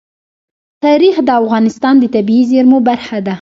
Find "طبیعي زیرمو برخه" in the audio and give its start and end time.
2.15-3.17